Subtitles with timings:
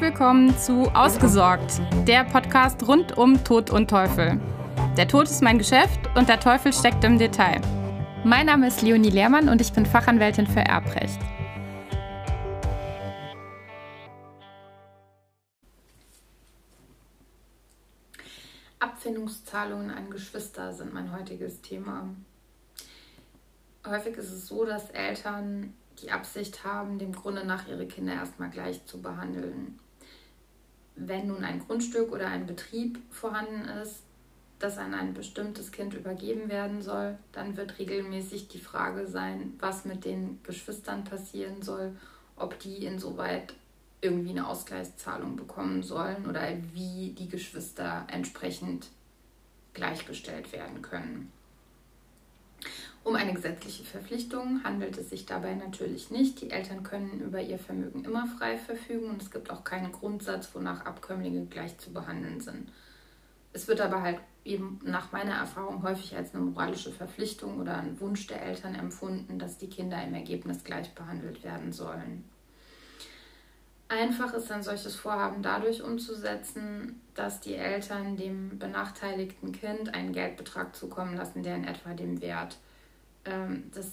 [0.00, 4.40] Willkommen zu Ausgesorgt, der Podcast rund um Tod und Teufel.
[4.96, 7.60] Der Tod ist mein Geschäft und der Teufel steckt im Detail.
[8.24, 11.18] Mein Name ist Leonie Lehrmann und ich bin Fachanwältin für Erbrecht.
[18.78, 22.08] Abfindungszahlungen an Geschwister sind mein heutiges Thema.
[23.84, 28.50] Häufig ist es so, dass Eltern die Absicht haben, dem Grunde nach ihre Kinder erstmal
[28.50, 29.80] gleich zu behandeln.
[30.98, 34.02] Wenn nun ein Grundstück oder ein Betrieb vorhanden ist,
[34.58, 39.84] das an ein bestimmtes Kind übergeben werden soll, dann wird regelmäßig die Frage sein, was
[39.84, 41.96] mit den Geschwistern passieren soll,
[42.34, 43.54] ob die insoweit
[44.00, 48.88] irgendwie eine Ausgleichszahlung bekommen sollen oder wie die Geschwister entsprechend
[49.74, 51.32] gleichgestellt werden können.
[53.08, 56.42] Um eine gesetzliche Verpflichtung handelt es sich dabei natürlich nicht.
[56.42, 60.50] Die Eltern können über ihr Vermögen immer frei verfügen und es gibt auch keinen Grundsatz,
[60.52, 62.70] wonach Abkömmlinge gleich zu behandeln sind.
[63.54, 67.98] Es wird aber halt eben nach meiner Erfahrung häufig als eine moralische Verpflichtung oder ein
[67.98, 72.28] Wunsch der Eltern empfunden, dass die Kinder im Ergebnis gleich behandelt werden sollen.
[73.88, 80.76] Einfach ist ein solches Vorhaben dadurch umzusetzen, dass die Eltern dem benachteiligten Kind einen Geldbetrag
[80.76, 82.58] zukommen lassen, der in etwa dem Wert
[83.28, 83.92] ähm, des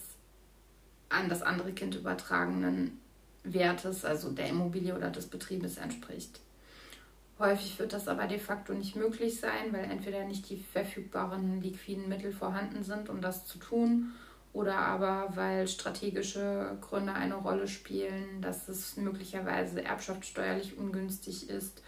[1.09, 3.00] an das andere Kind übertragenen
[3.44, 6.42] Wertes, also der Immobilie oder des Betriebes entspricht.
[7.38, 12.08] Häufig wird das aber de facto nicht möglich sein, weil entweder nicht die verfügbaren liquiden
[12.08, 14.14] Mittel vorhanden sind, um das zu tun,
[14.53, 21.83] oder aber weil strategische Gründe eine Rolle spielen, dass es möglicherweise erbschaftssteuerlich ungünstig ist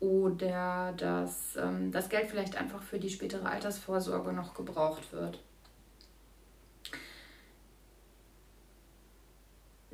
[0.00, 5.38] oder dass ähm, das Geld vielleicht einfach für die spätere Altersvorsorge noch gebraucht wird.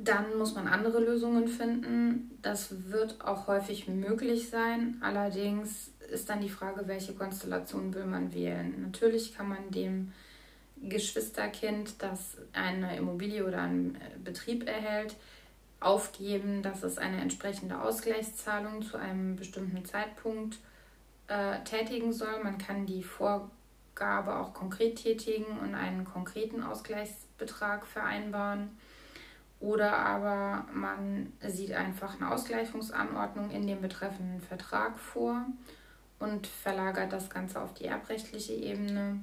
[0.05, 2.37] Dann muss man andere Lösungen finden.
[2.41, 4.97] Das wird auch häufig möglich sein.
[5.01, 8.81] Allerdings ist dann die Frage, welche Konstellation will man wählen.
[8.83, 10.13] Natürlich kann man dem
[10.77, 15.15] Geschwisterkind, das eine Immobilie oder einen äh, Betrieb erhält,
[15.79, 20.57] aufgeben, dass es eine entsprechende Ausgleichszahlung zu einem bestimmten Zeitpunkt
[21.27, 22.43] äh, tätigen soll.
[22.43, 28.77] Man kann die Vorgabe auch konkret tätigen und einen konkreten Ausgleichsbetrag vereinbaren.
[29.65, 35.43] Oder aber man sieht einfach eine Ausgleichungsanordnung in dem betreffenden Vertrag vor
[36.19, 39.21] und verlagert das Ganze auf die erbrechtliche Ebene.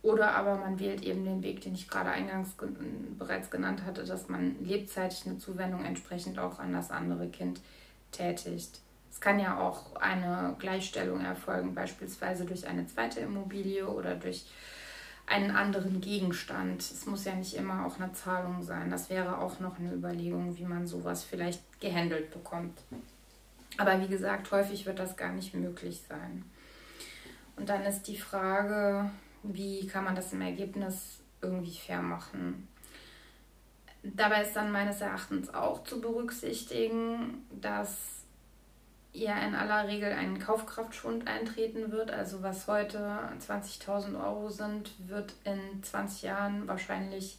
[0.00, 2.54] Oder aber man wählt eben den Weg, den ich gerade eingangs
[3.18, 7.60] bereits genannt hatte, dass man lebzeitig eine Zuwendung entsprechend auch an das andere Kind
[8.12, 8.78] tätigt.
[9.10, 14.46] Es kann ja auch eine Gleichstellung erfolgen, beispielsweise durch eine zweite Immobilie oder durch
[15.26, 16.82] einen anderen Gegenstand.
[16.82, 18.90] Es muss ja nicht immer auch eine Zahlung sein.
[18.90, 22.78] Das wäre auch noch eine Überlegung, wie man sowas vielleicht gehandelt bekommt.
[23.78, 26.44] Aber wie gesagt, häufig wird das gar nicht möglich sein.
[27.56, 29.10] Und dann ist die Frage,
[29.42, 32.68] wie kann man das im Ergebnis irgendwie fair machen?
[34.02, 38.23] Dabei ist dann meines Erachtens auch zu berücksichtigen, dass
[39.14, 42.10] ja in aller Regel ein Kaufkraftschwund eintreten wird.
[42.10, 42.98] Also was heute
[43.38, 47.38] 20.000 Euro sind, wird in 20 Jahren wahrscheinlich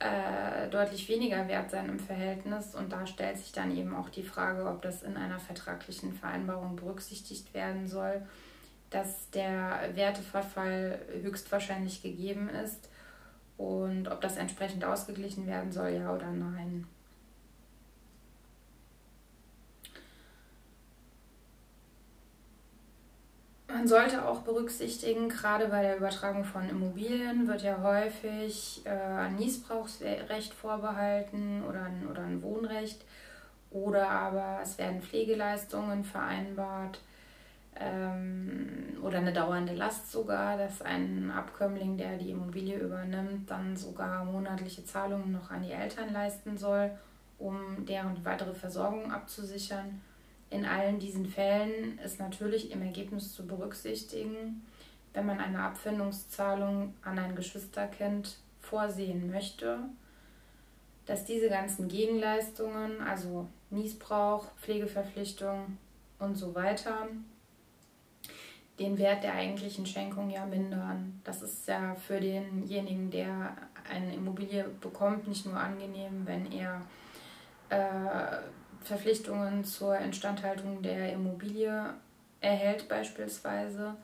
[0.00, 2.74] äh, deutlich weniger wert sein im Verhältnis.
[2.74, 6.76] Und da stellt sich dann eben auch die Frage, ob das in einer vertraglichen Vereinbarung
[6.76, 8.20] berücksichtigt werden soll,
[8.90, 12.88] dass der Werteverfall höchstwahrscheinlich gegeben ist
[13.56, 16.86] und ob das entsprechend ausgeglichen werden soll, ja oder nein.
[23.76, 29.36] Man sollte auch berücksichtigen, gerade bei der Übertragung von Immobilien wird ja häufig äh, ein
[29.36, 33.04] Niesbrauchsrecht vorbehalten oder ein, oder ein Wohnrecht
[33.70, 37.00] oder aber es werden Pflegeleistungen vereinbart
[37.78, 44.24] ähm, oder eine dauernde Last sogar, dass ein Abkömmling, der die Immobilie übernimmt, dann sogar
[44.24, 46.92] monatliche Zahlungen noch an die Eltern leisten soll,
[47.38, 50.00] um deren weitere Versorgung abzusichern.
[50.56, 54.64] In allen diesen Fällen ist natürlich im Ergebnis zu berücksichtigen,
[55.12, 59.80] wenn man eine Abfindungszahlung an ein Geschwisterkind vorsehen möchte,
[61.04, 65.76] dass diese ganzen Gegenleistungen, also Niesbrauch, Pflegeverpflichtung
[66.20, 67.06] und so weiter,
[68.78, 71.20] den Wert der eigentlichen Schenkung ja mindern.
[71.22, 73.54] Das ist ja für denjenigen, der
[73.90, 76.80] eine Immobilie bekommt, nicht nur angenehm, wenn er
[77.68, 78.38] äh,
[78.86, 81.94] Verpflichtungen zur Instandhaltung der Immobilie
[82.40, 83.96] erhält beispielsweise.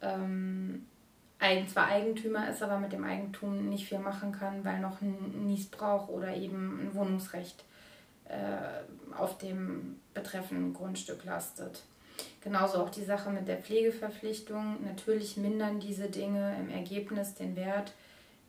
[0.00, 0.86] Ähm,
[1.66, 6.08] zwar Eigentümer ist, aber mit dem Eigentum nicht viel machen kann, weil noch ein Niesbrauch
[6.08, 7.64] oder eben ein Wohnungsrecht
[8.28, 11.82] äh, auf dem betreffenden Grundstück lastet.
[12.42, 14.84] Genauso auch die Sache mit der Pflegeverpflichtung.
[14.84, 17.92] Natürlich mindern diese Dinge im Ergebnis den Wert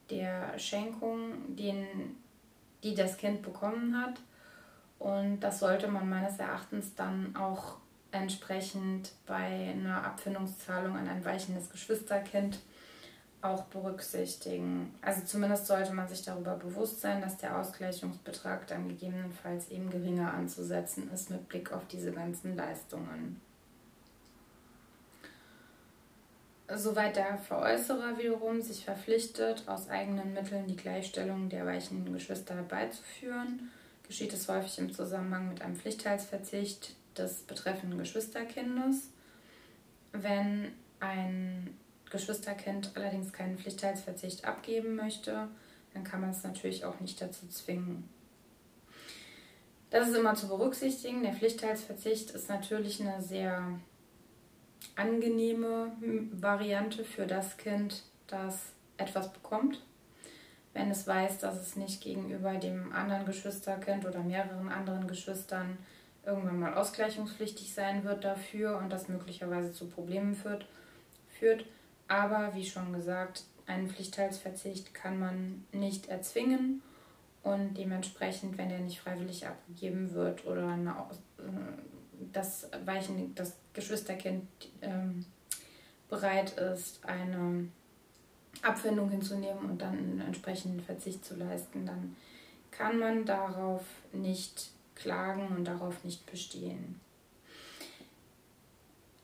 [0.09, 1.85] der Schenkung, den,
[2.83, 4.19] die das Kind bekommen hat.
[5.03, 7.75] Und das sollte man meines Erachtens dann auch
[8.13, 12.59] entsprechend bei einer Abfindungszahlung an ein weichendes Geschwisterkind
[13.41, 14.95] auch berücksichtigen.
[15.01, 20.33] Also zumindest sollte man sich darüber bewusst sein, dass der Ausgleichungsbetrag dann gegebenenfalls eben geringer
[20.33, 23.41] anzusetzen ist mit Blick auf diese ganzen Leistungen.
[26.73, 33.69] Soweit der Veräußerer wiederum sich verpflichtet, aus eigenen Mitteln die Gleichstellung der weichen Geschwister herbeizuführen,
[34.07, 39.09] geschieht es häufig im Zusammenhang mit einem Pflichtteilsverzicht des betreffenden Geschwisterkindes.
[40.11, 41.77] Wenn ein
[42.09, 45.47] Geschwisterkind allerdings keinen Pflichtteilsverzicht abgeben möchte,
[45.93, 48.07] dann kann man es natürlich auch nicht dazu zwingen.
[49.89, 51.23] Das ist immer zu berücksichtigen.
[51.23, 53.79] Der Pflichtteilsverzicht ist natürlich eine sehr
[54.95, 55.91] angenehme
[56.31, 58.59] Variante für das Kind, das
[58.97, 59.83] etwas bekommt.
[60.73, 65.77] Wenn es weiß, dass es nicht gegenüber dem anderen Geschwisterkind oder mehreren anderen Geschwistern
[66.25, 70.65] irgendwann mal ausgleichungspflichtig sein wird dafür und das möglicherweise zu Problemen führt.
[71.39, 71.65] führt.
[72.07, 76.81] Aber wie schon gesagt, einen Pflichtteilsverzicht kann man nicht erzwingen
[77.43, 80.91] und dementsprechend, wenn der nicht freiwillig abgegeben wird oder eine,
[81.39, 81.43] äh,
[82.31, 84.47] das, Weichen, das Geschwisterkind
[84.81, 85.25] ähm,
[86.09, 87.67] bereit ist, eine
[88.63, 92.15] Abfindung hinzunehmen und dann einen entsprechenden Verzicht zu leisten, dann
[92.71, 96.99] kann man darauf nicht klagen und darauf nicht bestehen.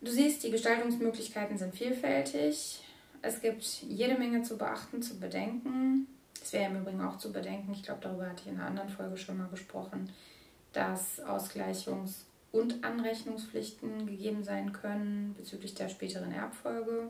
[0.01, 2.81] Du siehst, die Gestaltungsmöglichkeiten sind vielfältig.
[3.21, 6.07] Es gibt jede Menge zu beachten, zu bedenken.
[6.41, 8.89] Es wäre im Übrigen auch zu bedenken, ich glaube, darüber hatte ich in einer anderen
[8.89, 10.09] Folge schon mal gesprochen,
[10.71, 17.09] dass Ausgleichungs- und Anrechnungspflichten gegeben sein können bezüglich der späteren Erbfolge.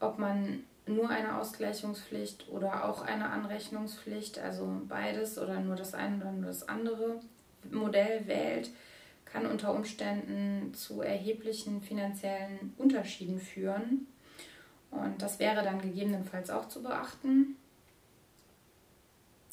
[0.00, 6.16] Ob man nur eine Ausgleichungspflicht oder auch eine Anrechnungspflicht, also beides oder nur das eine
[6.16, 7.20] oder nur das andere
[7.70, 8.70] Modell wählt,
[9.24, 14.06] kann unter Umständen zu erheblichen finanziellen Unterschieden führen.
[14.90, 17.56] Und das wäre dann gegebenenfalls auch zu beachten.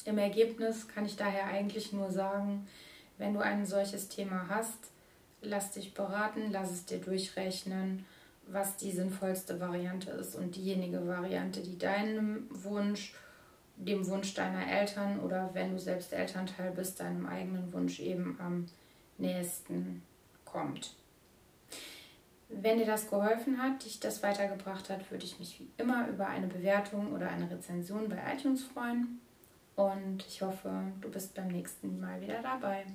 [0.04, 2.66] Im Ergebnis kann ich daher eigentlich nur sagen,
[3.18, 4.78] wenn du ein solches Thema hast,
[5.42, 8.06] lass dich beraten, lass es dir durchrechnen,
[8.46, 13.14] was die sinnvollste Variante ist und diejenige Variante, die deinem Wunsch,
[13.76, 18.66] dem Wunsch deiner Eltern oder wenn du selbst Elternteil bist, deinem eigenen Wunsch eben am
[19.18, 20.02] nächsten
[20.44, 20.94] kommt.
[22.48, 26.28] Wenn dir das geholfen hat, dich das weitergebracht hat, würde ich mich wie immer über
[26.28, 29.20] eine Bewertung oder eine Rezension bei iTunes freuen.
[29.74, 30.70] Und ich hoffe,
[31.00, 32.86] du bist beim nächsten Mal wieder dabei.